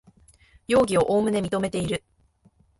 [0.67, 2.03] 容疑をおおむね認めている